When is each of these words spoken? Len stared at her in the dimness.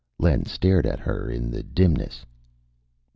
Len 0.17 0.47
stared 0.47 0.87
at 0.87 0.97
her 0.99 1.29
in 1.29 1.51
the 1.51 1.61
dimness. 1.61 2.25